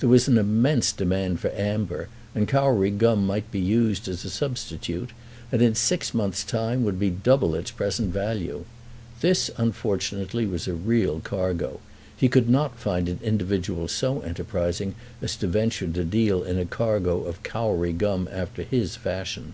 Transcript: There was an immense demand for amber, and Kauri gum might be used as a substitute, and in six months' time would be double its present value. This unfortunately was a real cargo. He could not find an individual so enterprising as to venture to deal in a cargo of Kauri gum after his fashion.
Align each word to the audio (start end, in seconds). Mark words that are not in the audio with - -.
There 0.00 0.08
was 0.08 0.26
an 0.26 0.38
immense 0.38 0.90
demand 0.90 1.38
for 1.40 1.52
amber, 1.54 2.08
and 2.34 2.48
Kauri 2.48 2.90
gum 2.90 3.26
might 3.26 3.50
be 3.52 3.60
used 3.60 4.08
as 4.08 4.24
a 4.24 4.30
substitute, 4.30 5.10
and 5.52 5.60
in 5.60 5.74
six 5.74 6.14
months' 6.14 6.44
time 6.44 6.82
would 6.82 6.98
be 6.98 7.10
double 7.10 7.54
its 7.54 7.72
present 7.72 8.10
value. 8.10 8.64
This 9.20 9.50
unfortunately 9.58 10.46
was 10.46 10.66
a 10.66 10.72
real 10.72 11.20
cargo. 11.20 11.80
He 12.16 12.30
could 12.30 12.48
not 12.48 12.78
find 12.78 13.06
an 13.06 13.20
individual 13.22 13.86
so 13.86 14.20
enterprising 14.22 14.94
as 15.20 15.36
to 15.36 15.46
venture 15.46 15.88
to 15.88 16.04
deal 16.04 16.42
in 16.42 16.58
a 16.58 16.64
cargo 16.64 17.24
of 17.24 17.42
Kauri 17.42 17.92
gum 17.92 18.30
after 18.32 18.62
his 18.62 18.96
fashion. 18.96 19.52